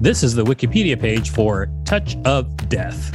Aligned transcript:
This 0.00 0.24
is 0.24 0.34
the 0.34 0.42
Wikipedia 0.44 1.00
page 1.00 1.30
for 1.30 1.68
Touch 1.84 2.16
of 2.24 2.68
Death. 2.68 3.12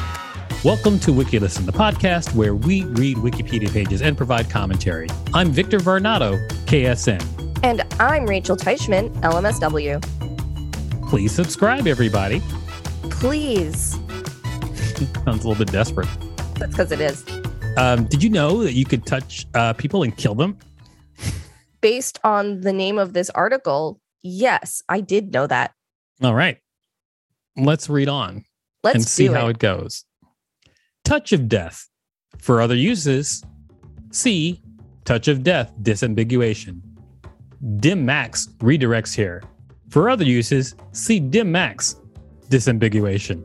Welcome 0.63 0.97
to 0.99 1.11
WikiListen, 1.11 1.65
the 1.65 1.73
podcast 1.73 2.33
where 2.33 2.55
we 2.55 2.85
read 2.85 3.17
Wikipedia 3.17 3.69
pages 3.69 4.01
and 4.01 4.15
provide 4.15 4.49
commentary. 4.49 5.09
I'm 5.33 5.51
Victor 5.51 5.79
Varnado, 5.79 6.39
KSN. 6.67 7.59
And 7.63 7.81
I'm 7.99 8.25
Rachel 8.25 8.55
Teichman, 8.55 9.13
LMSW. 9.21 10.01
Please 11.09 11.33
subscribe, 11.33 11.85
everybody. 11.85 12.41
Please. 13.09 13.91
Sounds 15.25 15.43
a 15.43 15.49
little 15.49 15.55
bit 15.55 15.73
desperate. 15.73 16.07
That's 16.55 16.71
because 16.71 16.93
it 16.93 17.01
is. 17.01 17.25
Um, 17.75 18.05
did 18.05 18.23
you 18.23 18.29
know 18.29 18.63
that 18.63 18.73
you 18.73 18.85
could 18.85 19.05
touch 19.05 19.45
uh, 19.53 19.73
people 19.73 20.03
and 20.03 20.15
kill 20.15 20.33
them? 20.33 20.57
Based 21.81 22.19
on 22.23 22.61
the 22.61 22.71
name 22.71 22.97
of 22.97 23.11
this 23.11 23.29
article, 23.31 23.99
yes, 24.23 24.81
I 24.87 25.01
did 25.01 25.33
know 25.33 25.45
that. 25.45 25.73
All 26.23 26.33
right. 26.33 26.57
Let's 27.57 27.89
read 27.89 28.09
on 28.09 28.43
Let's 28.83 28.95
and 28.95 29.05
see 29.05 29.27
how 29.27 29.47
it. 29.47 29.51
it 29.51 29.59
goes. 29.59 30.05
Touch 31.03 31.33
of 31.33 31.47
death. 31.47 31.87
For 32.37 32.61
other 32.61 32.75
uses, 32.75 33.43
see 34.11 34.61
touch 35.05 35.27
of 35.27 35.43
death 35.43 35.73
disambiguation. 35.81 36.81
Dim 37.77 38.05
mak 38.05 38.33
redirects 38.59 39.15
here. 39.15 39.43
For 39.89 40.09
other 40.09 40.23
uses, 40.23 40.75
see 40.91 41.19
dim 41.19 41.51
mak 41.51 41.81
disambiguation. 42.49 43.43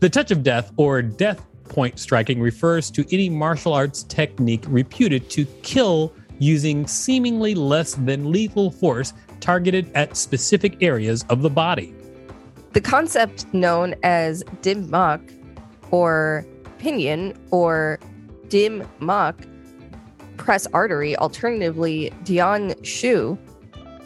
The 0.00 0.10
touch 0.10 0.30
of 0.30 0.42
death 0.42 0.72
or 0.76 1.02
death 1.02 1.46
point 1.68 1.98
striking 1.98 2.40
refers 2.40 2.90
to 2.90 3.06
any 3.14 3.30
martial 3.30 3.72
arts 3.72 4.02
technique 4.02 4.64
reputed 4.66 5.30
to 5.30 5.44
kill 5.62 6.12
using 6.38 6.86
seemingly 6.86 7.54
less 7.54 7.94
than 7.94 8.32
lethal 8.32 8.70
force 8.70 9.12
targeted 9.40 9.90
at 9.94 10.16
specific 10.16 10.82
areas 10.82 11.24
of 11.28 11.42
the 11.42 11.50
body. 11.50 11.94
The 12.72 12.80
concept 12.80 13.52
known 13.52 13.96
as 14.04 14.44
dim 14.62 14.88
mak 14.90 15.20
or 15.90 16.46
pinion 16.78 17.34
or 17.50 17.98
dim 18.48 18.86
mak 19.00 19.34
press 20.36 20.68
artery, 20.72 21.16
alternatively 21.16 22.12
Dian 22.22 22.80
Shu, 22.84 23.36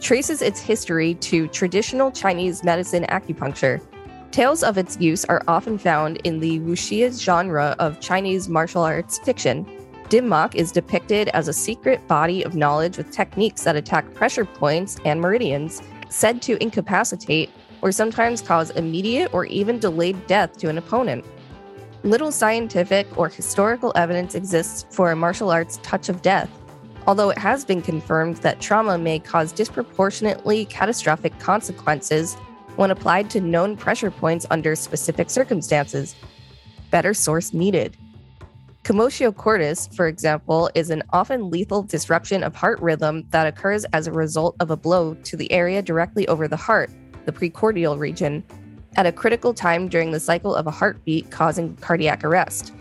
traces 0.01 0.41
its 0.41 0.61
history 0.61 1.15
to 1.15 1.47
traditional 1.49 2.11
Chinese 2.11 2.65
medicine 2.65 3.05
acupuncture. 3.11 3.83
Tales 4.31 4.63
of 4.63 4.79
its 4.79 4.99
use 4.99 5.27
are 5.27 5.43
often 5.47 5.77
found 5.77 6.17
in 6.25 6.41
the 6.41 6.59
wuxia 6.61 7.13
genre 7.23 7.77
of 7.79 8.01
Chinese 8.01 8.49
martial 8.49 8.83
arts 8.83 9.19
fiction. 9.19 9.67
Dim 10.09 10.29
mak 10.29 10.55
is 10.55 10.73
depicted 10.73 11.29
as 11.29 11.49
a 11.49 11.53
secret 11.53 12.07
body 12.09 12.43
of 12.43 12.55
knowledge 12.55 12.97
with 12.97 13.11
techniques 13.13 13.63
that 13.65 13.77
attack 13.77 14.13
pressure 14.15 14.45
points 14.47 14.97
and 15.05 15.21
meridians, 15.21 15.83
said 16.09 16.41
to 16.43 16.61
incapacitate 16.63 17.51
or 17.85 17.93
sometimes 17.93 18.41
cause 18.41 18.71
immediate 18.71 19.33
or 19.35 19.45
even 19.45 19.79
delayed 19.79 20.27
death 20.27 20.57
to 20.57 20.71
an 20.71 20.79
opponent. 20.79 21.23
Little 22.03 22.33
scientific 22.33 23.07
or 23.19 23.29
historical 23.29 23.93
evidence 23.95 24.35
exists 24.35 24.87
for 24.89 25.13
a 25.13 25.17
martial 25.17 25.51
arts 25.51 25.79
touch 25.83 26.09
of 26.09 26.23
death, 26.23 26.51
although 27.07 27.29
it 27.29 27.37
has 27.37 27.63
been 27.63 27.83
confirmed 27.83 28.39
that 28.39 28.59
trauma 28.59 28.97
may 28.97 29.19
cause 29.19 29.53
disproportionately 29.53 30.65
catastrophic 30.65 31.39
consequences 31.39 32.37
when 32.77 32.91
applied 32.91 33.29
to 33.29 33.41
known 33.41 33.77
pressure 33.77 34.11
points 34.11 34.47
under 34.51 34.75
specific 34.75 35.29
circumstances. 35.29 36.17
Better 36.91 37.13
source 37.13 37.53
needed. 37.53 37.99
Commotio 38.83 39.35
cordis, 39.35 39.89
for 39.89 40.07
example, 40.09 40.71
is 40.75 40.89
an 40.89 41.03
often 41.11 41.51
lethal 41.51 41.83
disruption 41.83 42.43
of 42.43 42.55
heart 42.55 42.81
rhythm 42.81 43.27
that 43.31 43.47
occurs 43.47 43.85
as 43.93 44.07
a 44.07 44.13
result 44.13 44.57
of 44.61 44.71
a 44.71 44.77
blow 44.77 45.13
to 45.25 45.37
the 45.37 45.53
area 45.53 45.83
directly 45.83 46.27
over 46.29 46.49
the 46.49 46.57
heart, 46.57 46.91
the 47.25 47.33
precordial 47.33 47.99
region, 47.99 48.45
at 48.97 49.07
a 49.07 49.13
critical 49.13 49.53
time 49.53 49.89
during 49.89 50.11
the 50.11 50.21
cycle 50.21 50.55
of 50.55 50.67
a 50.67 50.71
heartbeat, 50.71 51.31
causing 51.31 51.77
cardiac 51.77 52.25
arrest. 52.25 52.73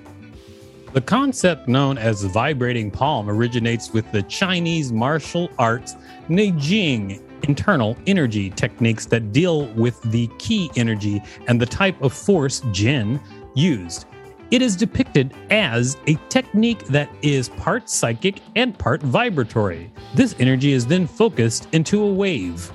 The 0.94 1.02
concept 1.02 1.68
known 1.68 1.98
as 1.98 2.24
vibrating 2.24 2.92
palm 2.92 3.28
originates 3.30 3.92
with 3.92 4.12
the 4.12 4.22
Chinese 4.24 4.92
martial 4.92 5.50
arts 5.58 5.96
Neijing 6.30 7.20
internal 7.44 7.98
energy 8.08 8.50
techniques 8.52 9.06
that 9.08 9.32
deal 9.32 9.66
with 9.74 10.02
the 10.04 10.28
key 10.38 10.70
energy 10.76 11.22
and 11.48 11.60
the 11.60 11.66
type 11.66 12.00
of 12.02 12.14
force 12.14 12.62
Jin 12.72 13.20
used. 13.56 14.06
It 14.52 14.62
is 14.62 14.76
depicted 14.76 15.34
as 15.50 15.98
a 16.06 16.14
technique 16.30 16.86
that 16.86 17.10
is 17.24 17.50
part 17.50 17.90
psychic 17.90 18.40
and 18.56 18.78
part 18.78 19.02
vibratory. 19.02 19.92
This 20.14 20.36
energy 20.40 20.74
is 20.74 20.86
then 20.86 21.08
focused 21.08 21.68
into 21.72 22.04
a 22.04 22.14
wave, 22.14 22.72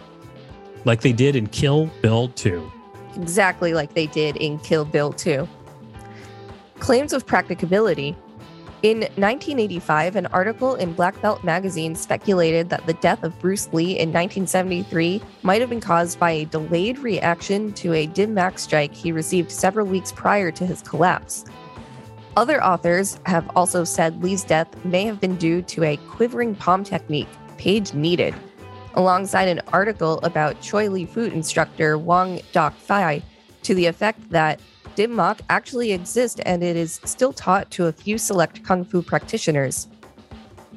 like 0.85 1.01
they 1.01 1.13
did 1.13 1.37
in 1.37 1.47
Kill 1.49 1.87
Bill 2.03 2.29
2. 2.29 2.73
exactly 3.17 3.75
like 3.75 3.95
they 3.95 4.07
did 4.07 4.37
in 4.37 4.59
Kill 4.61 4.85
Bill 4.85 5.13
2. 5.13 5.49
Claims 6.79 7.13
of 7.13 7.27
practicability. 7.27 8.17
In 8.85 9.01
1985, 9.01 10.15
an 10.15 10.27
article 10.27 10.77
in 10.77 10.93
Black 10.93 11.21
Belt 11.21 11.43
magazine 11.43 11.97
speculated 11.97 12.69
that 12.69 12.87
the 12.87 12.95
death 12.95 13.25
of 13.25 13.37
Bruce 13.41 13.69
Lee 13.73 13.99
in 13.99 14.13
1973 14.13 15.21
might 15.43 15.61
have 15.61 15.69
been 15.69 15.81
caused 15.81 16.21
by 16.21 16.31
a 16.31 16.45
delayed 16.45 16.99
reaction 17.01 17.73
to 17.73 17.93
a 17.93 18.07
dim 18.07 18.35
mak 18.35 18.57
strike 18.57 18.95
he 18.95 19.11
received 19.11 19.51
several 19.51 19.85
weeks 19.85 20.13
prior 20.13 20.53
to 20.53 20.65
his 20.65 20.81
collapse. 20.83 21.45
Other 22.37 22.63
authors 22.63 23.19
have 23.27 23.51
also 23.57 23.83
said 23.83 24.23
Lee's 24.23 24.45
death 24.45 24.69
may 24.85 25.03
have 25.07 25.21
been 25.21 25.35
due 25.35 25.61
to 25.63 25.83
a 25.83 25.97
quivering 25.97 26.55
palm 26.55 26.85
technique, 26.85 27.27
page 27.57 27.95
needed, 27.95 28.33
alongside 28.95 29.49
an 29.49 29.61
article 29.73 30.19
about 30.23 30.61
Choy 30.61 30.91
Li 30.91 31.07
Fut 31.07 31.33
instructor 31.33 31.99
Wang 31.99 32.41
Dok 32.53 32.75
Fai 32.75 33.23
to 33.63 33.75
the 33.75 33.87
effect 33.87 34.31
that 34.31 34.61
Dim 34.95 35.15
Mak 35.15 35.43
actually 35.49 35.93
exists 35.93 36.41
and 36.45 36.63
it 36.63 36.77
is 36.77 37.01
still 37.05 37.33
taught 37.33 37.71
to 37.71 37.87
a 37.87 37.93
few 37.93 38.19
select 38.19 38.65
kung 38.65 38.85
fu 38.85 39.01
practitioners. 39.01 39.87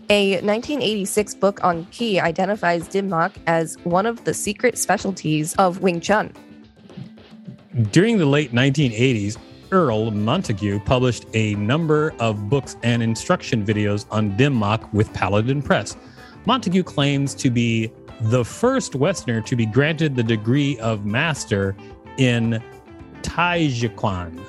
A 0.09 0.33
1986 0.41 1.35
book 1.35 1.63
on 1.63 1.85
Qi 1.85 2.21
identifies 2.21 2.87
Dim 2.87 3.09
Mak 3.09 3.33
as 3.47 3.77
one 3.83 4.05
of 4.05 4.23
the 4.25 4.33
secret 4.33 4.77
specialties 4.77 5.55
of 5.55 5.81
Wing 5.81 6.01
Chun. 6.01 6.33
During 7.91 8.17
the 8.17 8.25
late 8.25 8.51
1980s, 8.51 9.37
Erle 9.71 10.11
Montaigue 10.11 10.83
published 10.83 11.25
a 11.33 11.55
number 11.55 12.13
of 12.19 12.49
books 12.49 12.75
and 12.83 13.01
instruction 13.01 13.65
videos 13.65 14.05
on 14.11 14.35
Dim 14.35 14.59
Mak 14.59 14.93
with 14.93 15.13
Paladin 15.13 15.61
Press. 15.61 15.95
Montaigue 16.45 16.85
claims 16.85 17.33
to 17.35 17.49
be 17.49 17.89
the 18.21 18.45
first 18.45 18.93
Westerner 18.93 19.41
to 19.41 19.55
be 19.55 19.65
granted 19.65 20.15
the 20.15 20.23
degree 20.23 20.77
of 20.79 21.05
master 21.05 21.75
in 22.17 22.61
Taijiquan, 23.23 24.39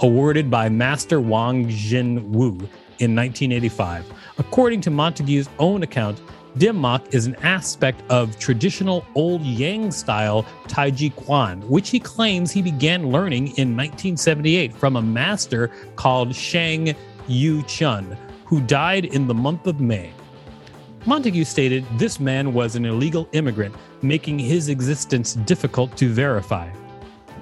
awarded 0.00 0.50
by 0.50 0.68
Master 0.68 1.18
Wang 1.18 1.66
Jin 1.68 2.30
Wu 2.32 2.50
in 2.98 3.16
1985. 3.16 4.12
According 4.38 4.82
to 4.82 4.90
Montaigue's 4.90 5.48
own 5.58 5.82
account, 5.82 6.20
Dim 6.58 6.78
Mak 6.78 7.14
is 7.14 7.24
an 7.24 7.34
aspect 7.36 8.02
of 8.10 8.38
traditional 8.38 9.06
old 9.14 9.40
Yang 9.40 9.92
style 9.92 10.42
Taiji 10.64 11.14
Quan, 11.16 11.62
which 11.62 11.88
he 11.88 11.98
claims 11.98 12.52
he 12.52 12.60
began 12.60 13.10
learning 13.10 13.46
in 13.56 13.74
1978 13.74 14.74
from 14.74 14.96
a 14.96 15.02
master 15.02 15.68
called 15.96 16.34
Shang 16.34 16.94
Yu 17.28 17.62
Chun, 17.62 18.14
who 18.44 18.60
died 18.60 19.06
in 19.06 19.26
the 19.26 19.34
month 19.34 19.66
of 19.66 19.80
May. 19.80 20.12
Montaigue 21.04 21.44
stated 21.44 21.84
this 21.98 22.20
man 22.20 22.54
was 22.54 22.76
an 22.76 22.84
illegal 22.84 23.28
immigrant, 23.32 23.74
making 24.02 24.38
his 24.38 24.68
existence 24.68 25.34
difficult 25.34 25.96
to 25.96 26.08
verify. 26.08 26.70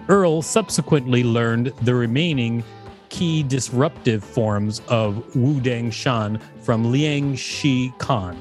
Erle 0.09 0.43
subsequently 0.43 1.23
learned 1.23 1.67
the 1.83 1.95
remaining 1.95 2.65
key 3.11 3.43
disruptive 3.43 4.25
forms 4.25 4.81
of 4.89 5.37
Wu 5.37 5.61
Dang 5.61 5.91
Shan 5.91 6.41
from 6.63 6.91
Liang 6.91 7.37
Shi 7.37 7.93
Khan 7.99 8.35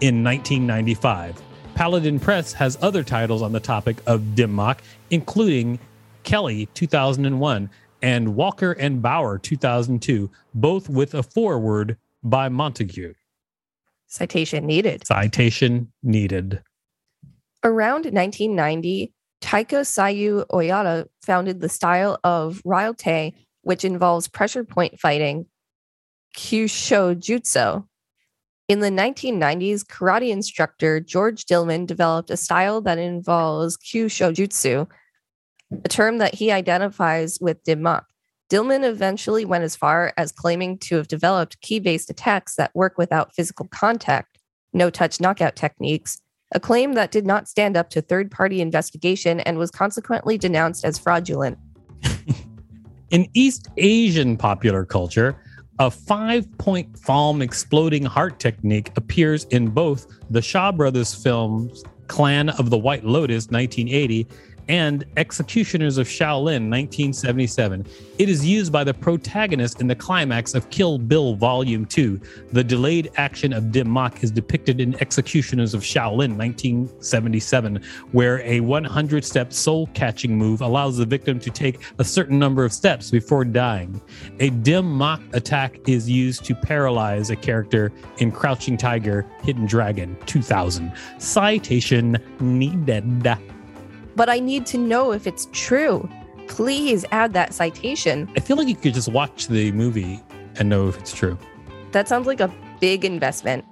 in 0.00 0.24
1995. 0.24 1.40
Paladin 1.76 2.18
Press 2.18 2.52
has 2.52 2.76
other 2.82 3.04
titles 3.04 3.42
on 3.42 3.52
the 3.52 3.60
topic 3.60 3.98
of 4.06 4.34
Dim 4.34 4.56
Mak, 4.56 4.82
including 5.10 5.78
Kelly 6.24 6.66
2001 6.74 7.70
and 8.02 8.34
Walker 8.34 8.72
and 8.72 9.00
Bauer 9.00 9.38
2002, 9.38 10.28
both 10.52 10.88
with 10.88 11.14
a 11.14 11.22
foreword 11.22 11.96
by 12.24 12.48
Montaigue. 12.48 13.14
Citation 14.06 14.66
needed. 14.66 15.06
Citation 15.06 15.92
needed. 16.02 16.62
Around 17.62 18.06
1990, 18.06 19.12
Taika 19.40 19.80
Seiyu 19.80 20.46
Oyata 20.48 21.06
founded 21.22 21.60
the 21.60 21.68
style 21.68 22.18
of 22.24 22.62
Ryū-te, 22.64 23.34
which 23.62 23.84
involves 23.84 24.28
pressure 24.28 24.64
point 24.64 25.00
fighting, 25.00 25.46
Kyusho 26.36 27.14
Jutsu. 27.14 27.86
In 28.68 28.80
the 28.80 28.90
1990s, 28.90 29.84
karate 29.84 30.30
instructor 30.30 31.00
George 31.00 31.44
Dillman 31.44 31.86
developed 31.86 32.30
a 32.30 32.36
style 32.36 32.80
that 32.82 32.98
involves 32.98 33.76
Kyusho 33.76 34.32
Jutsu, 34.34 34.88
a 35.84 35.88
term 35.88 36.18
that 36.18 36.34
he 36.34 36.50
identifies 36.50 37.38
with 37.40 37.62
Dim 37.64 37.82
Mak. 37.82 38.04
Dillman 38.50 38.84
eventually 38.84 39.44
went 39.44 39.64
as 39.64 39.74
far 39.74 40.12
as 40.16 40.30
claiming 40.30 40.78
to 40.78 40.96
have 40.96 41.08
developed 41.08 41.60
key 41.60 41.78
based 41.78 42.10
attacks 42.10 42.56
that 42.56 42.74
work 42.74 42.98
without 42.98 43.34
physical 43.34 43.66
contact, 43.68 44.38
no 44.72 44.90
touch 44.90 45.20
knockout 45.20 45.56
techniques, 45.56 46.20
a 46.52 46.60
claim 46.60 46.92
that 46.92 47.10
did 47.10 47.26
not 47.26 47.48
stand 47.48 47.76
up 47.76 47.88
to 47.90 48.02
third 48.02 48.30
party 48.30 48.60
investigation 48.60 49.40
and 49.40 49.58
was 49.58 49.70
consequently 49.70 50.36
denounced 50.36 50.84
as 50.84 50.98
fraudulent. 50.98 51.58
In 53.10 53.28
East 53.34 53.68
Asian 53.78 54.36
popular 54.36 54.84
culture, 54.84 55.36
a 55.78 55.90
five 55.90 56.46
point 56.58 57.02
palm 57.02 57.42
exploding 57.42 58.04
heart 58.04 58.38
technique 58.38 58.90
appears 58.96 59.44
in 59.44 59.68
both 59.68 60.06
the 60.30 60.42
Shaw 60.42 60.70
Brothers 60.70 61.14
films 61.14 61.82
Clan 62.08 62.50
of 62.50 62.70
the 62.70 62.78
White 62.78 63.04
Lotus 63.04 63.48
1980 63.48 64.26
and 64.68 65.04
Executioners 65.16 65.98
of 65.98 66.06
Shaolin 66.06 66.70
1977. 66.70 67.86
It 68.18 68.28
is 68.28 68.46
used 68.46 68.72
by 68.72 68.84
the 68.84 68.94
protagonist 68.94 69.80
in 69.80 69.86
the 69.86 69.94
climax 69.94 70.54
of 70.54 70.70
Kill 70.70 70.98
Bill 70.98 71.34
Volume 71.34 71.84
2. 71.84 72.20
The 72.52 72.64
delayed 72.64 73.10
action 73.16 73.52
of 73.52 73.72
Dim 73.72 73.92
Mak 73.92 74.22
is 74.22 74.30
depicted 74.30 74.80
in 74.80 74.94
Executioners 75.00 75.74
of 75.74 75.82
Shaolin 75.82 76.36
1977, 76.36 77.82
where 78.12 78.40
a 78.42 78.60
100 78.60 79.24
step 79.24 79.52
soul 79.52 79.88
catching 79.94 80.36
move 80.36 80.60
allows 80.60 80.96
the 80.96 81.06
victim 81.06 81.38
to 81.40 81.50
take 81.50 81.80
a 81.98 82.04
certain 82.04 82.38
number 82.38 82.64
of 82.64 82.72
steps 82.72 83.10
before 83.10 83.44
dying. 83.44 84.00
A 84.40 84.50
Dim 84.50 84.96
Mak 84.96 85.20
attack 85.32 85.88
is 85.88 86.08
used 86.08 86.44
to 86.44 86.54
paralyze 86.54 87.30
a 87.30 87.36
character 87.36 87.92
in 88.18 88.30
Crouching 88.30 88.76
Tiger, 88.76 89.26
Hidden 89.42 89.66
Dragon 89.66 90.16
2000. 90.26 90.92
Citation 91.18 92.16
needed 92.40 93.22
but 94.16 94.28
I 94.28 94.38
need 94.40 94.66
to 94.66 94.78
know 94.78 95.12
if 95.12 95.26
it's 95.26 95.48
true. 95.52 96.08
Please 96.46 97.04
add 97.10 97.32
that 97.32 97.54
citation. 97.54 98.30
I 98.36 98.40
feel 98.40 98.56
like 98.56 98.68
you 98.68 98.76
could 98.76 98.94
just 98.94 99.08
watch 99.08 99.48
the 99.48 99.72
movie 99.72 100.22
and 100.56 100.68
know 100.68 100.88
if 100.88 100.98
it's 100.98 101.12
true. 101.12 101.38
That 101.92 102.08
sounds 102.08 102.26
like 102.26 102.40
a 102.40 102.52
big 102.80 103.04
investment. 103.04 103.64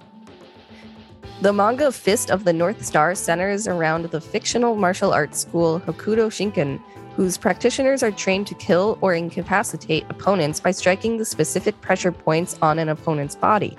The 1.41 1.51
manga 1.51 1.91
Fist 1.91 2.31
of 2.31 2.45
the 2.45 2.53
North 2.53 2.85
Star 2.85 3.15
centers 3.15 3.67
around 3.67 4.05
the 4.05 4.21
fictional 4.21 4.75
martial 4.75 5.13
arts 5.13 5.39
school 5.39 5.81
Hokuto 5.81 6.29
Shinken, 6.29 6.81
whose 7.15 7.37
practitioners 7.37 8.01
are 8.01 8.11
trained 8.11 8.47
to 8.47 8.55
kill 8.55 8.97
or 9.01 9.13
incapacitate 9.13 10.05
opponents 10.09 10.59
by 10.59 10.71
striking 10.71 11.17
the 11.17 11.25
specific 11.25 11.79
pressure 11.81 12.11
points 12.11 12.57
on 12.61 12.79
an 12.79 12.89
opponent's 12.89 13.35
body. 13.35 13.77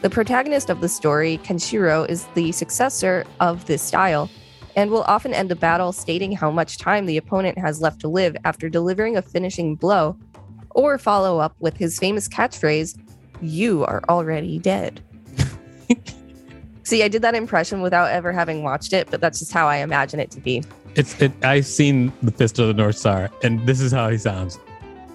The 0.00 0.10
protagonist 0.10 0.68
of 0.68 0.80
the 0.80 0.88
story, 0.88 1.38
Kenshiro, 1.44 2.08
is 2.08 2.26
the 2.34 2.50
successor 2.50 3.24
of 3.38 3.64
this 3.66 3.80
style 3.80 4.28
and 4.76 4.90
will 4.90 5.02
often 5.02 5.34
end 5.34 5.52
a 5.52 5.56
battle 5.56 5.92
stating 5.92 6.32
how 6.32 6.50
much 6.50 6.78
time 6.78 7.06
the 7.06 7.16
opponent 7.16 7.58
has 7.58 7.80
left 7.80 8.00
to 8.00 8.08
live 8.08 8.36
after 8.44 8.68
delivering 8.68 9.16
a 9.16 9.22
finishing 9.22 9.74
blow, 9.74 10.16
or 10.70 10.98
follow 10.98 11.38
up 11.38 11.54
with 11.60 11.76
his 11.76 11.98
famous 11.98 12.28
catchphrase, 12.28 12.98
You 13.40 13.84
are 13.84 14.02
already 14.08 14.58
dead. 14.58 15.02
See, 16.84 17.02
I 17.02 17.08
did 17.08 17.22
that 17.22 17.34
impression 17.34 17.82
without 17.82 18.10
ever 18.10 18.32
having 18.32 18.62
watched 18.62 18.92
it, 18.92 19.08
but 19.10 19.20
that's 19.20 19.38
just 19.38 19.52
how 19.52 19.68
I 19.68 19.76
imagine 19.76 20.20
it 20.20 20.30
to 20.32 20.40
be. 20.40 20.62
It's 20.94 21.20
it, 21.20 21.32
I've 21.44 21.66
seen 21.66 22.12
the 22.22 22.32
Fist 22.32 22.58
of 22.58 22.68
the 22.68 22.74
North 22.74 22.98
Star, 22.98 23.30
and 23.42 23.64
this 23.66 23.80
is 23.80 23.92
how 23.92 24.10
he 24.10 24.18
sounds. 24.18 24.58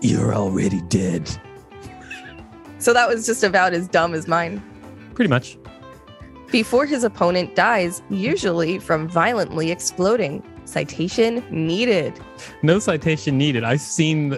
You're 0.01 0.33
already 0.33 0.81
dead. 0.83 1.29
So 2.79 2.93
that 2.93 3.09
was 3.09 3.25
just 3.25 3.43
about 3.43 3.73
as 3.73 3.87
dumb 3.87 4.13
as 4.13 4.27
mine. 4.27 4.61
Pretty 5.15 5.29
much 5.29 5.57
before 6.51 6.85
his 6.85 7.03
opponent 7.03 7.55
dies, 7.55 8.01
usually 8.09 8.79
from 8.79 9.07
violently 9.07 9.71
exploding. 9.71 10.43
Citation 10.65 11.43
needed. 11.49 12.19
No 12.61 12.79
citation 12.79 13.37
needed. 13.37 13.63
I've 13.63 13.81
seen 13.81 14.37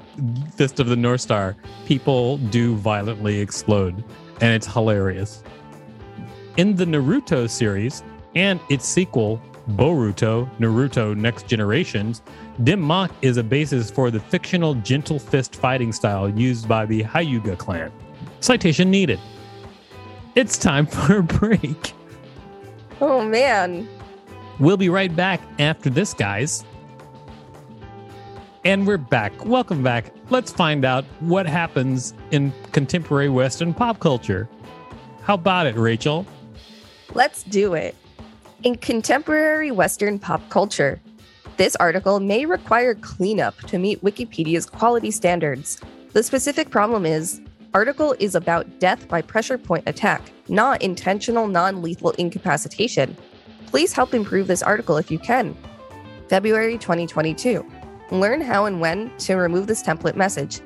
Fist 0.55 0.79
of 0.79 0.87
the 0.87 0.95
North 0.95 1.21
Star. 1.21 1.55
People 1.85 2.37
do 2.37 2.75
violently 2.75 3.39
explode, 3.39 4.03
and 4.41 4.53
it's 4.53 4.67
hilarious. 4.67 5.43
In 6.57 6.75
the 6.75 6.85
Naruto 6.85 7.49
series 7.49 8.03
and 8.35 8.59
its 8.69 8.85
sequel, 8.85 9.41
Boruto, 9.71 10.49
Naruto 10.57 11.15
Next 11.15 11.47
Generations, 11.47 12.21
Dim 12.63 12.85
Mak 12.85 13.11
is 13.21 13.37
a 13.37 13.43
basis 13.43 13.89
for 13.89 14.11
the 14.11 14.19
fictional 14.19 14.73
gentle 14.75 15.19
fist 15.19 15.55
fighting 15.55 15.91
style 15.91 16.29
used 16.29 16.67
by 16.67 16.85
the 16.85 17.03
Hyuga 17.03 17.57
clan. 17.57 17.91
Citation 18.39 18.89
needed. 18.89 19.19
It's 20.35 20.57
time 20.57 20.85
for 20.87 21.17
a 21.17 21.23
break. 21.23 21.93
Oh, 23.01 23.23
man. 23.23 23.87
We'll 24.59 24.75
be 24.75 24.89
right 24.89 25.15
back 25.15 25.39
after 25.57 25.89
this, 25.89 26.13
guys. 26.13 26.65
And 28.65 28.85
we're 28.85 28.97
back. 28.97 29.45
Welcome 29.45 29.81
back. 29.83 30.11
Let's 30.29 30.51
find 30.51 30.83
out 30.83 31.05
what 31.21 31.47
happens 31.47 32.13
in 32.31 32.51
contemporary 32.73 33.29
Western 33.29 33.73
pop 33.73 34.01
culture. 34.01 34.49
How 35.23 35.35
about 35.35 35.65
it, 35.65 35.75
Rachel? 35.77 36.25
Let's 37.13 37.43
do 37.43 37.73
it. 37.73 37.95
In 38.63 38.75
contemporary 38.75 39.71
Western 39.71 40.19
pop 40.19 40.49
culture, 40.49 40.99
this 41.55 41.77
article 41.77 42.19
may 42.19 42.45
require 42.45 42.95
cleanup 42.95 43.55
to 43.67 43.77
meet 43.77 44.03
Wikipedia's 44.03 44.65
quality 44.65 45.11
standards. 45.11 45.79
The 46.11 46.23
specific 46.23 46.69
problem 46.69 47.05
is 47.05 47.39
article 47.73 48.15
is 48.19 48.35
about 48.35 48.79
death 48.79 49.07
by 49.07 49.21
pressure 49.21 49.57
point 49.57 49.83
attack, 49.87 50.31
not 50.47 50.81
intentional 50.81 51.47
non 51.47 51.81
lethal 51.81 52.11
incapacitation. 52.11 53.15
Please 53.67 53.93
help 53.93 54.13
improve 54.13 54.47
this 54.47 54.63
article 54.63 54.97
if 54.97 55.11
you 55.11 55.19
can. 55.19 55.55
February 56.27 56.77
2022. 56.77 57.65
Learn 58.11 58.41
how 58.41 58.65
and 58.65 58.81
when 58.81 59.15
to 59.19 59.35
remove 59.35 59.67
this 59.67 59.83
template 59.83 60.15
message. 60.15 60.61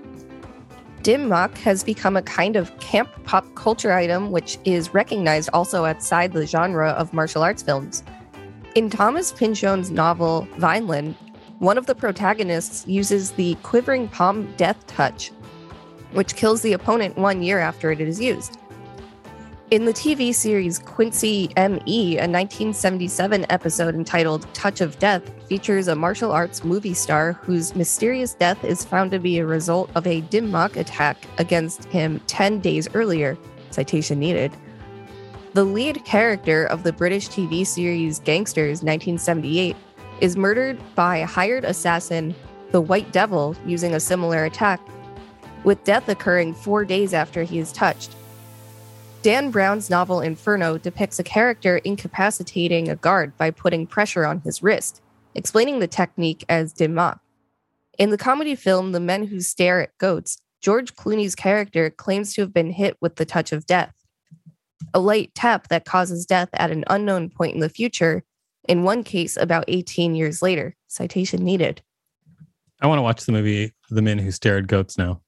Dim 1.02 1.28
Mak 1.28 1.58
has 1.58 1.84
become 1.84 2.16
a 2.16 2.22
kind 2.22 2.56
of 2.56 2.78
camp 2.80 3.10
pop 3.26 3.54
culture 3.56 3.92
item 3.92 4.32
which 4.32 4.58
is 4.64 4.94
recognized 4.94 5.50
also 5.52 5.84
outside 5.84 6.32
the 6.32 6.48
genre 6.48 6.92
of 6.92 7.12
martial 7.12 7.44
arts 7.44 7.62
films. 7.62 8.04
In 8.76 8.90
Thomas 8.90 9.34
Pynchon's 9.34 9.92
novel 9.92 10.48
Vineland, 10.58 11.16
one 11.60 11.78
of 11.78 11.86
the 11.86 11.96
protagonists 11.96 12.88
uses 12.88 13.32
the 13.32 13.56
quivering 13.56 14.08
palm 14.08 14.52
death 14.56 14.88
touch 14.88 15.32
which 16.14 16.36
kills 16.36 16.62
the 16.62 16.74
opponent 16.74 17.18
one 17.18 17.42
year 17.42 17.60
after 17.60 17.92
it 17.92 18.00
is 18.00 18.20
used. 18.20 18.58
In 19.72 19.86
the 19.86 19.94
TV 19.94 20.36
series 20.36 20.78
Quincy 20.78 21.50
M.E., 21.58 22.18
a 22.18 22.30
1977 22.30 23.46
episode 23.50 23.96
entitled 23.96 24.46
Touch 24.54 24.82
of 24.82 25.00
Death 25.00 25.32
features 25.48 25.88
a 25.88 25.96
martial 25.96 26.32
arts 26.32 26.64
movie 26.64 26.94
star 26.94 27.34
whose 27.34 27.76
mysterious 27.76 28.36
death 28.36 28.64
is 28.64 28.86
found 28.86 29.10
to 29.12 29.20
be 29.20 29.40
a 29.40 29.46
result 29.46 29.90
of 29.96 30.06
a 30.06 30.22
Dim 30.22 30.52
Mak 30.52 30.76
attack 30.78 31.26
against 31.40 31.86
him 31.86 32.22
10 32.28 32.60
days 32.60 32.88
earlier. 32.94 33.36
Citation 33.72 34.20
needed. 34.20 34.52
The 35.54 35.64
lead 35.64 36.06
character 36.06 36.66
of 36.66 36.84
the 36.84 36.94
British 36.94 37.30
TV 37.30 37.66
series 37.66 38.20
Gangsters 38.20 38.84
1978 38.84 39.76
is 40.22 40.38
murdered 40.38 40.80
by 40.94 41.22
hired 41.22 41.66
assassin, 41.66 42.36
the 42.70 42.82
White 42.82 43.12
Devil, 43.12 43.56
using 43.66 43.96
a 43.96 44.00
similar 44.00 44.46
attack 44.46 44.80
with 45.64 45.84
death 45.84 46.10
occurring 46.10 46.54
four 46.54 46.86
days 46.86 47.14
after 47.14 47.44
he 47.44 47.60
is 47.60 47.72
touched. 47.72 48.16
Dan 49.22 49.52
Brown's 49.52 49.90
novel 49.90 50.20
Inferno 50.20 50.78
depicts 50.78 51.18
a 51.18 51.24
character 51.24 51.78
incapacitating 51.78 52.90
a 52.90 52.96
guard 52.98 53.38
by 53.38 53.52
putting 53.52 53.88
pressure 53.88 54.26
on 54.26 54.42
his 54.42 54.62
wrist, 54.62 55.02
explaining 55.34 55.80
the 55.80 55.88
technique 55.88 56.44
as 56.50 56.74
Dim 56.74 57.00
In 57.98 58.10
the 58.10 58.18
comedy 58.18 58.56
film 58.56 58.92
The 58.92 59.00
Men 59.00 59.28
Who 59.28 59.40
Stare 59.40 59.82
at 59.82 59.98
Goats, 59.98 60.38
George 60.62 60.96
Clooney's 60.96 61.36
character 61.36 61.90
claims 61.90 62.34
to 62.34 62.42
have 62.42 62.54
been 62.54 62.72
hit 62.72 62.98
with 63.02 63.16
the 63.16 63.26
touch 63.26 63.52
of 63.52 63.66
death, 63.66 63.94
a 64.94 65.00
light 65.00 65.34
tap 65.36 65.70
that 65.70 65.86
causes 65.86 66.26
death 66.26 66.50
at 66.54 66.72
an 66.72 66.84
unknown 66.88 67.30
point 67.30 67.54
in 67.54 67.62
the 67.62 67.70
future, 67.70 68.24
in 68.68 68.84
one 68.84 69.04
case 69.04 69.38
about 69.38 69.66
18 69.68 70.16
years 70.16 70.42
later. 70.42 70.76
Citation 70.88 71.44
needed. 71.44 71.82
I 72.82 72.88
want 72.88 73.00
to 73.00 73.04
watch 73.04 73.26
the 73.26 73.32
movie 73.32 73.72
The 73.90 74.02
Men 74.02 74.20
Who 74.20 74.32
Stare 74.32 74.58
at 74.58 74.68
Goats 74.68 74.98
now. 74.98 75.22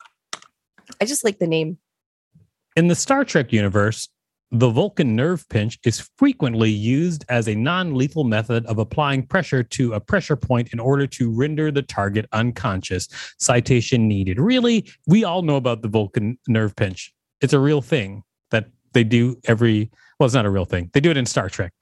I 1.02 1.06
just 1.06 1.24
like 1.24 1.40
the 1.40 1.48
name. 1.48 1.78
In 2.76 2.88
the 2.88 2.96
Star 2.96 3.24
Trek 3.24 3.52
universe, 3.54 4.10
the 4.52 4.70
Vulcan 4.70 5.16
nerve 5.16 5.48
pinch 5.50 5.80
is 5.84 6.10
frequently 6.18 6.70
used 6.70 7.26
as 7.30 7.48
a 7.48 7.56
non 7.56 7.96
lethal 7.96 8.24
method 8.24 8.66
of 8.68 8.78
applying 8.78 9.26
pressure 9.26 9.64
to 9.64 9.94
a 9.94 10.00
pressure 10.00 10.36
point 10.36 10.72
in 10.72 10.80
order 10.80 11.08
to 11.08 11.32
render 11.32 11.72
the 11.72 11.82
target 11.82 12.26
unconscious. 12.32 13.08
Citation 13.40 14.08
needed. 14.08 14.40
Really, 14.40 14.90
we 15.08 15.24
all 15.24 15.42
know 15.42 15.56
about 15.56 15.82
the 15.82 15.88
Vulcan 15.88 16.38
nerve 16.48 16.76
pinch. 16.76 17.14
It's 17.42 17.54
a 17.54 17.60
real 17.60 17.82
thing 17.82 18.24
that 18.52 18.70
they 18.94 19.04
do 19.04 19.36
every, 19.46 19.92
well, 20.20 20.26
it's 20.26 20.36
not 20.36 20.46
a 20.46 20.50
real 20.50 20.66
thing. 20.66 20.90
They 20.94 21.00
do 21.00 21.12
it 21.12 21.18
in 21.18 21.26
Star 21.26 21.50
Trek, 21.50 21.74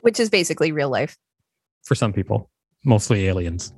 which 0.00 0.20
is 0.20 0.28
basically 0.28 0.72
real 0.72 0.90
life 0.90 1.16
for 1.84 1.94
some 1.94 2.12
people, 2.12 2.50
mostly 2.84 3.26
aliens. 3.26 3.72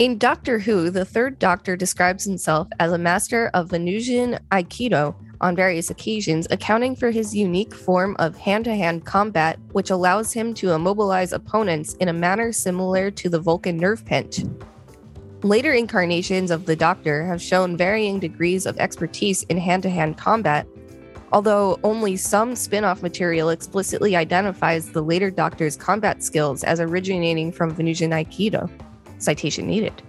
In 0.00 0.18
Doctor 0.18 0.58
Who, 0.58 0.90
the 0.90 1.04
third 1.04 1.38
Doctor 1.38 1.76
describes 1.76 2.24
himself 2.24 2.66
as 2.80 2.90
a 2.90 2.98
master 2.98 3.48
of 3.54 3.70
Venusian 3.70 4.40
Aikido 4.50 5.14
on 5.40 5.54
various 5.54 5.88
occasions, 5.88 6.48
accounting 6.50 6.96
for 6.96 7.12
his 7.12 7.32
unique 7.32 7.72
form 7.72 8.16
of 8.18 8.36
hand 8.36 8.64
to 8.64 8.74
hand 8.74 9.04
combat, 9.04 9.56
which 9.70 9.90
allows 9.90 10.32
him 10.32 10.52
to 10.54 10.72
immobilize 10.72 11.32
opponents 11.32 11.94
in 11.94 12.08
a 12.08 12.12
manner 12.12 12.50
similar 12.50 13.08
to 13.12 13.28
the 13.28 13.38
Vulcan 13.38 13.76
nerve 13.76 14.04
pinch. 14.04 14.40
Later 15.44 15.72
incarnations 15.72 16.50
of 16.50 16.66
the 16.66 16.74
Doctor 16.74 17.24
have 17.26 17.40
shown 17.40 17.76
varying 17.76 18.18
degrees 18.18 18.66
of 18.66 18.76
expertise 18.78 19.44
in 19.44 19.58
hand 19.58 19.84
to 19.84 19.90
hand 19.90 20.18
combat, 20.18 20.66
although 21.30 21.78
only 21.84 22.16
some 22.16 22.56
spin 22.56 22.82
off 22.82 23.00
material 23.00 23.50
explicitly 23.50 24.16
identifies 24.16 24.90
the 24.90 25.02
later 25.02 25.30
Doctor's 25.30 25.76
combat 25.76 26.24
skills 26.24 26.64
as 26.64 26.80
originating 26.80 27.52
from 27.52 27.70
Venusian 27.70 28.10
Aikido. 28.10 28.68
Citation 29.24 29.66
needed. 29.66 30.02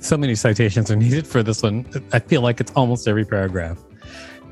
So 0.00 0.16
many 0.16 0.34
citations 0.34 0.90
are 0.90 0.96
needed 0.96 1.26
for 1.26 1.42
this 1.42 1.62
one. 1.62 1.84
I 2.12 2.18
feel 2.18 2.40
like 2.40 2.60
it's 2.60 2.72
almost 2.72 3.06
every 3.06 3.24
paragraph. 3.24 3.78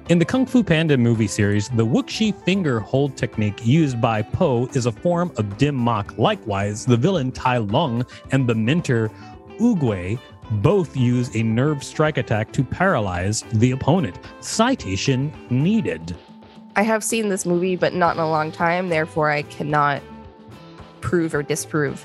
In 0.08 0.18
the 0.18 0.24
Kung 0.24 0.44
Fu 0.44 0.62
Panda 0.62 0.96
movie 0.96 1.26
series, 1.26 1.68
the 1.70 1.86
Wuxi 1.86 2.32
finger 2.44 2.78
hold 2.78 3.16
technique 3.16 3.66
used 3.66 4.00
by 4.00 4.22
Po 4.22 4.66
is 4.74 4.86
a 4.86 4.92
form 4.92 5.32
of 5.36 5.56
dim 5.56 5.74
mak. 5.74 6.16
Likewise, 6.18 6.84
the 6.84 6.96
villain 6.96 7.32
Tai 7.32 7.58
Lung 7.58 8.04
and 8.32 8.46
the 8.46 8.54
mentor 8.54 9.10
Oogway 9.58 10.18
both 10.50 10.96
use 10.96 11.34
a 11.34 11.42
nerve 11.42 11.82
strike 11.82 12.18
attack 12.18 12.52
to 12.52 12.62
paralyze 12.62 13.42
the 13.54 13.70
opponent. 13.70 14.18
Citation 14.40 15.32
needed. 15.50 16.14
I 16.76 16.82
have 16.82 17.02
seen 17.02 17.30
this 17.30 17.46
movie, 17.46 17.76
but 17.76 17.94
not 17.94 18.14
in 18.14 18.20
a 18.20 18.28
long 18.28 18.52
time, 18.52 18.90
therefore, 18.90 19.30
I 19.30 19.42
cannot 19.42 20.02
prove 21.00 21.34
or 21.34 21.42
disprove. 21.42 22.02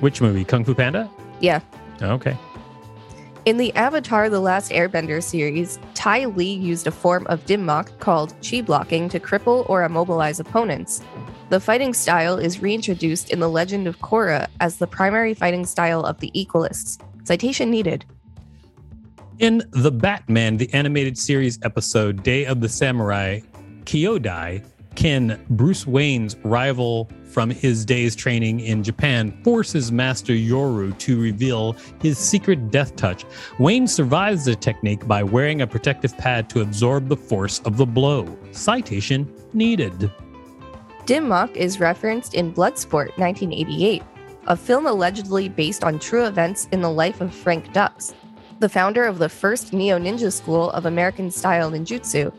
Which 0.00 0.20
movie? 0.20 0.44
Kung 0.44 0.64
Fu 0.64 0.74
Panda? 0.74 1.10
Yeah. 1.40 1.60
Okay. 2.00 2.36
In 3.46 3.58
the 3.58 3.72
Avatar 3.76 4.28
The 4.28 4.40
Last 4.40 4.72
Airbender 4.72 5.22
series, 5.22 5.78
Ty 5.94 6.24
Lee 6.24 6.52
used 6.52 6.88
a 6.88 6.90
form 6.90 7.26
of 7.28 7.46
dimmak 7.46 7.96
called 8.00 8.34
chi 8.42 8.60
blocking 8.60 9.08
to 9.08 9.20
cripple 9.20 9.68
or 9.70 9.84
immobilize 9.84 10.40
opponents. 10.40 11.00
The 11.48 11.60
fighting 11.60 11.94
style 11.94 12.38
is 12.38 12.60
reintroduced 12.60 13.30
in 13.30 13.38
The 13.38 13.48
Legend 13.48 13.86
of 13.86 14.00
Korra 14.00 14.48
as 14.58 14.78
the 14.78 14.88
primary 14.88 15.32
fighting 15.32 15.64
style 15.64 16.04
of 16.04 16.18
the 16.18 16.32
Equalists. 16.34 17.00
Citation 17.22 17.70
needed. 17.70 18.04
In 19.38 19.62
The 19.70 19.92
Batman, 19.92 20.56
the 20.56 20.72
animated 20.74 21.16
series 21.16 21.60
episode 21.62 22.24
Day 22.24 22.46
of 22.46 22.60
the 22.60 22.68
Samurai, 22.68 23.40
Kyodai, 23.84 24.64
can 24.96 25.44
Bruce 25.50 25.86
Wayne's 25.86 26.36
rival 26.42 27.08
from 27.24 27.50
his 27.50 27.84
days 27.84 28.16
training 28.16 28.60
in 28.60 28.82
Japan 28.82 29.30
forces 29.44 29.92
Master 29.92 30.32
Yoru 30.32 30.96
to 30.98 31.20
reveal 31.20 31.76
his 32.00 32.18
secret 32.18 32.70
death 32.70 32.96
touch. 32.96 33.24
Wayne 33.58 33.86
survives 33.86 34.46
the 34.46 34.56
technique 34.56 35.06
by 35.06 35.22
wearing 35.22 35.60
a 35.60 35.66
protective 35.66 36.16
pad 36.16 36.48
to 36.50 36.62
absorb 36.62 37.08
the 37.08 37.16
force 37.16 37.60
of 37.60 37.76
the 37.76 37.86
blow. 37.86 38.26
Citation 38.52 39.30
needed. 39.52 40.10
Dim 41.04 41.28
mak 41.28 41.56
is 41.56 41.78
referenced 41.78 42.34
in 42.34 42.52
Bloodsport 42.52 43.16
1988, 43.18 44.02
a 44.46 44.56
film 44.56 44.86
allegedly 44.86 45.48
based 45.48 45.84
on 45.84 45.98
true 45.98 46.24
events 46.24 46.66
in 46.72 46.80
the 46.80 46.90
life 46.90 47.20
of 47.20 47.32
Frank 47.34 47.72
Dux, 47.72 48.14
the 48.58 48.68
founder 48.68 49.04
of 49.04 49.18
the 49.18 49.28
first 49.28 49.72
neo 49.72 49.98
ninja 49.98 50.32
school 50.32 50.70
of 50.70 50.86
American 50.86 51.30
style 51.30 51.70
ninjutsu. 51.70 52.32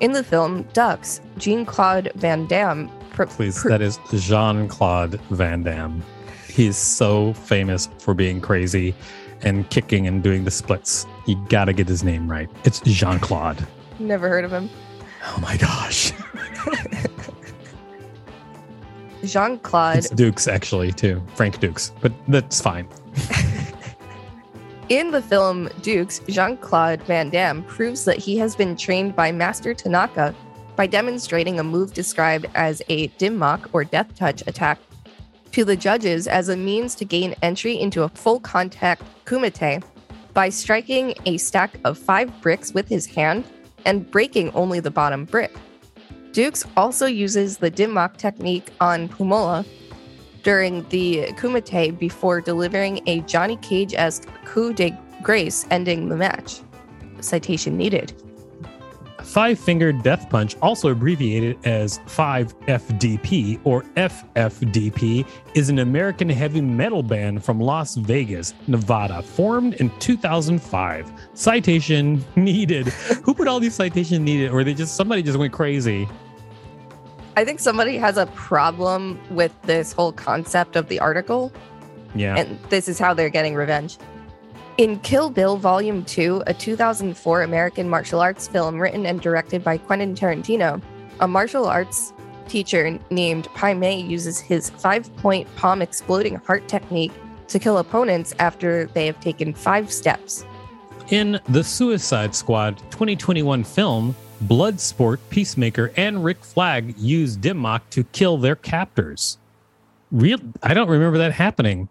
In 0.00 0.12
the 0.12 0.22
film, 0.22 0.62
Dux, 0.74 1.20
Jean 1.38 1.64
Claude 1.64 2.10
Van 2.16 2.46
Damme. 2.46 2.90
Pr- 3.10 3.24
Please, 3.24 3.60
pr- 3.62 3.68
that 3.70 3.80
is 3.80 3.98
Jean 4.12 4.68
Claude 4.68 5.18
Van 5.30 5.62
Damme. 5.62 6.02
He's 6.48 6.76
so 6.76 7.32
famous 7.34 7.88
for 7.98 8.12
being 8.14 8.40
crazy 8.40 8.94
and 9.42 9.68
kicking 9.70 10.06
and 10.06 10.22
doing 10.22 10.44
the 10.44 10.50
splits. 10.50 11.06
You 11.26 11.36
gotta 11.48 11.72
get 11.72 11.88
his 11.88 12.04
name 12.04 12.30
right. 12.30 12.48
It's 12.64 12.80
Jean 12.80 13.18
Claude. 13.20 13.66
Never 13.98 14.28
heard 14.28 14.44
of 14.44 14.52
him. 14.52 14.68
Oh 15.24 15.38
my 15.40 15.56
gosh. 15.56 16.12
Jean 19.24 19.58
Claude. 19.60 19.96
It's 19.98 20.10
Dukes, 20.10 20.46
actually, 20.46 20.92
too. 20.92 21.22
Frank 21.34 21.58
Dukes, 21.58 21.92
but 22.00 22.12
that's 22.28 22.60
fine. 22.60 22.86
In 24.88 25.10
the 25.10 25.20
film 25.20 25.68
Dukes, 25.82 26.20
Jean 26.28 26.56
Claude 26.56 27.02
Van 27.02 27.28
Damme 27.28 27.64
proves 27.64 28.04
that 28.04 28.18
he 28.18 28.38
has 28.38 28.54
been 28.54 28.76
trained 28.76 29.16
by 29.16 29.32
Master 29.32 29.74
Tanaka 29.74 30.32
by 30.76 30.86
demonstrating 30.86 31.58
a 31.58 31.64
move 31.64 31.92
described 31.92 32.46
as 32.54 32.80
a 32.88 33.08
dim 33.18 33.36
mak 33.36 33.74
or 33.74 33.82
death 33.82 34.14
touch 34.14 34.44
attack 34.46 34.78
to 35.50 35.64
the 35.64 35.74
judges 35.74 36.28
as 36.28 36.50
a 36.50 36.56
means 36.56 36.94
to 36.94 37.04
gain 37.04 37.34
entry 37.42 37.80
into 37.80 38.04
a 38.04 38.08
full 38.10 38.38
contact 38.38 39.02
kumite 39.24 39.82
by 40.34 40.48
striking 40.48 41.14
a 41.24 41.36
stack 41.36 41.72
of 41.84 41.98
five 41.98 42.30
bricks 42.40 42.72
with 42.72 42.88
his 42.88 43.06
hand 43.06 43.42
and 43.86 44.08
breaking 44.08 44.52
only 44.52 44.78
the 44.78 44.90
bottom 44.90 45.24
brick. 45.24 45.52
Dukes 46.30 46.64
also 46.76 47.06
uses 47.06 47.56
the 47.56 47.70
dim 47.70 47.92
mak 47.92 48.18
technique 48.18 48.70
on 48.80 49.08
Pumola 49.08 49.66
during 50.46 50.88
the 50.90 51.24
kumite 51.32 51.98
before 51.98 52.40
delivering 52.40 53.00
a 53.08 53.20
Johnny 53.22 53.56
Cage 53.56 53.94
esque 53.94 54.28
coup 54.44 54.72
de 54.72 54.96
grace 55.20 55.66
ending 55.72 56.08
the 56.08 56.14
match. 56.14 56.60
Citation 57.20 57.76
needed. 57.76 58.14
Five 59.24 59.58
Finger 59.58 59.90
Death 59.90 60.30
Punch, 60.30 60.56
also 60.62 60.90
abbreviated 60.90 61.58
as 61.64 61.98
5FDP 62.06 63.58
or 63.64 63.82
FFDP, 63.96 65.26
is 65.56 65.68
an 65.68 65.80
American 65.80 66.28
heavy 66.28 66.60
metal 66.60 67.02
band 67.02 67.44
from 67.44 67.58
Las 67.58 67.96
Vegas, 67.96 68.54
Nevada, 68.68 69.22
formed 69.22 69.74
in 69.74 69.90
2005. 69.98 71.12
Citation 71.34 72.24
needed. 72.36 72.86
Who 73.24 73.34
put 73.34 73.48
all 73.48 73.58
these 73.58 73.74
citations 73.74 74.20
needed? 74.20 74.52
Or 74.52 74.62
they 74.62 74.74
just 74.74 74.94
somebody 74.94 75.24
just 75.24 75.40
went 75.40 75.52
crazy? 75.52 76.08
I 77.36 77.44
think 77.44 77.60
somebody 77.60 77.98
has 77.98 78.16
a 78.16 78.24
problem 78.28 79.20
with 79.30 79.52
this 79.62 79.92
whole 79.92 80.12
concept 80.12 80.74
of 80.74 80.88
the 80.88 80.98
article, 81.00 81.52
Yeah. 82.14 82.34
and 82.36 82.58
this 82.70 82.88
is 82.88 82.98
how 82.98 83.12
they're 83.12 83.28
getting 83.28 83.54
revenge. 83.54 83.98
In 84.78 84.98
Kill 85.00 85.28
Bill 85.28 85.58
Volume 85.58 86.02
2, 86.04 86.42
a 86.46 86.54
2004 86.54 87.42
American 87.42 87.88
martial 87.90 88.20
arts 88.20 88.48
film 88.48 88.78
written 88.78 89.04
and 89.04 89.20
directed 89.20 89.62
by 89.62 89.76
Quentin 89.76 90.14
Tarantino, 90.14 90.80
a 91.20 91.28
martial 91.28 91.66
arts 91.66 92.14
teacher 92.48 92.98
named 93.10 93.48
Pai 93.54 93.74
Mei 93.74 94.00
uses 94.00 94.38
his 94.38 94.70
five 94.70 95.14
point 95.16 95.46
palm 95.56 95.82
exploding 95.82 96.36
heart 96.36 96.68
technique 96.68 97.12
to 97.48 97.58
kill 97.58 97.78
opponents 97.78 98.34
after 98.38 98.86
they 98.94 99.04
have 99.06 99.20
taken 99.20 99.52
five 99.52 99.92
steps. 99.92 100.44
In 101.10 101.38
the 101.48 101.62
Suicide 101.62 102.34
Squad 102.34 102.78
2021 102.90 103.62
film, 103.62 104.16
Bloodsport, 104.44 105.18
Peacemaker, 105.30 105.92
and 105.96 106.22
Rick 106.22 106.44
Flag 106.44 106.96
used 106.98 107.40
Dimmock 107.40 107.88
to 107.90 108.04
kill 108.04 108.36
their 108.38 108.56
captors. 108.56 109.38
Real, 110.10 110.38
I 110.62 110.74
don't 110.74 110.88
remember 110.88 111.18
that 111.18 111.32
happening 111.32 111.88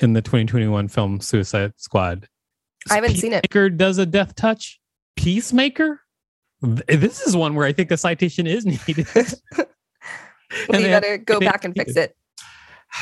in 0.00 0.12
the 0.12 0.20
2021 0.22 0.88
film 0.88 1.20
Suicide 1.20 1.72
Squad. 1.76 2.28
I 2.90 2.96
haven't 2.96 3.16
seen 3.16 3.32
it. 3.32 3.42
Peacemaker 3.44 3.70
does 3.70 3.98
a 3.98 4.06
death 4.06 4.34
touch. 4.34 4.80
Peacemaker. 5.16 6.00
This 6.60 7.26
is 7.26 7.36
one 7.36 7.54
where 7.54 7.66
I 7.66 7.72
think 7.72 7.90
a 7.90 7.96
citation 7.96 8.46
is 8.46 8.66
needed. 8.88 9.06
Well, 10.68 10.80
you 10.80 10.86
they- 10.86 10.92
better 10.92 11.18
go 11.18 11.40
back 11.40 11.64
and 11.64 11.74
fix 11.74 11.96
it. 11.96 12.14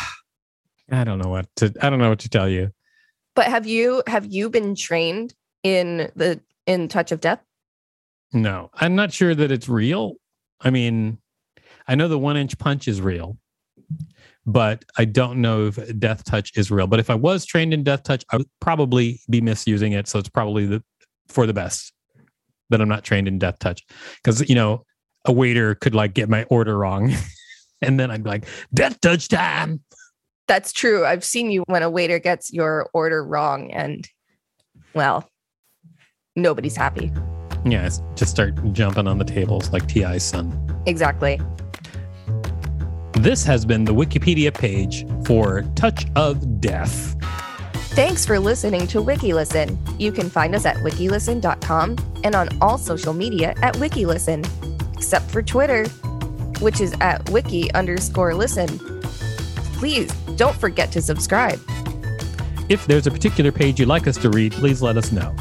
I 0.90 1.04
don't 1.04 1.18
know 1.18 1.28
what 1.28 1.46
to. 1.56 1.72
I 1.82 1.90
don't 1.90 1.98
know 1.98 2.08
what 2.08 2.20
to 2.20 2.30
tell 2.30 2.48
you. 2.48 2.70
But 3.34 3.46
have 3.46 3.66
you 3.66 4.02
have 4.06 4.24
you 4.26 4.48
been 4.48 4.74
trained 4.74 5.34
in 5.62 6.10
the 6.16 6.40
in 6.66 6.88
Touch 6.88 7.12
of 7.12 7.20
Death? 7.20 7.40
No, 8.32 8.70
I'm 8.74 8.94
not 8.94 9.12
sure 9.12 9.34
that 9.34 9.50
it's 9.50 9.68
real. 9.68 10.14
I 10.60 10.70
mean, 10.70 11.18
I 11.86 11.94
know 11.94 12.08
the 12.08 12.18
one 12.18 12.36
inch 12.36 12.58
punch 12.58 12.88
is 12.88 13.00
real, 13.00 13.36
but 14.46 14.84
I 14.96 15.04
don't 15.04 15.40
know 15.40 15.66
if 15.66 15.98
death 15.98 16.24
touch 16.24 16.52
is 16.56 16.70
real. 16.70 16.86
But 16.86 17.00
if 17.00 17.10
I 17.10 17.14
was 17.14 17.44
trained 17.44 17.74
in 17.74 17.82
death 17.82 18.04
touch, 18.04 18.24
I 18.30 18.38
would 18.38 18.50
probably 18.60 19.20
be 19.28 19.40
misusing 19.40 19.92
it. 19.92 20.08
So 20.08 20.18
it's 20.18 20.28
probably 20.28 20.66
the 20.66 20.82
for 21.28 21.46
the 21.46 21.52
best 21.52 21.92
that 22.70 22.80
I'm 22.80 22.88
not 22.88 23.04
trained 23.04 23.28
in 23.28 23.38
death 23.38 23.58
touch. 23.58 23.82
Because 24.16 24.48
you 24.48 24.54
know, 24.54 24.84
a 25.24 25.32
waiter 25.32 25.74
could 25.74 25.94
like 25.94 26.14
get 26.14 26.28
my 26.28 26.44
order 26.44 26.78
wrong. 26.78 27.12
and 27.82 28.00
then 28.00 28.10
I'd 28.10 28.22
be 28.22 28.30
like, 28.30 28.46
death 28.72 29.00
touch 29.00 29.28
time. 29.28 29.80
That's 30.48 30.72
true. 30.72 31.04
I've 31.04 31.24
seen 31.24 31.50
you 31.50 31.64
when 31.66 31.82
a 31.82 31.90
waiter 31.90 32.18
gets 32.18 32.52
your 32.52 32.90
order 32.92 33.24
wrong, 33.24 33.70
and 33.70 34.08
well, 34.94 35.28
nobody's 36.34 36.76
happy. 36.76 37.12
Yeah, 37.64 37.88
just 38.14 38.30
start 38.30 38.54
jumping 38.72 39.06
on 39.06 39.18
the 39.18 39.24
tables 39.24 39.72
like 39.72 39.86
T.I.'s 39.86 40.24
son. 40.24 40.82
Exactly. 40.86 41.40
This 43.14 43.44
has 43.44 43.64
been 43.64 43.84
the 43.84 43.94
Wikipedia 43.94 44.52
page 44.52 45.06
for 45.24 45.62
Touch 45.76 46.06
of 46.16 46.60
Death. 46.60 47.16
Thanks 47.94 48.26
for 48.26 48.38
listening 48.38 48.86
to 48.88 48.98
WikiListen. 48.98 50.00
You 50.00 50.10
can 50.12 50.28
find 50.28 50.54
us 50.54 50.64
at 50.64 50.76
wikilisten.com 50.78 51.96
and 52.24 52.34
on 52.34 52.48
all 52.60 52.78
social 52.78 53.12
media 53.12 53.54
at 53.62 53.74
WikiListen, 53.74 54.94
except 54.96 55.30
for 55.30 55.42
Twitter, 55.42 55.86
which 56.60 56.80
is 56.80 56.96
at 57.00 57.28
wiki 57.30 57.72
underscore 57.74 58.34
listen. 58.34 58.78
Please 59.74 60.10
don't 60.36 60.56
forget 60.56 60.90
to 60.92 61.02
subscribe. 61.02 61.60
If 62.68 62.86
there's 62.86 63.06
a 63.06 63.10
particular 63.10 63.52
page 63.52 63.78
you'd 63.78 63.88
like 63.88 64.06
us 64.06 64.16
to 64.18 64.30
read, 64.30 64.52
please 64.52 64.80
let 64.80 64.96
us 64.96 65.12
know. 65.12 65.36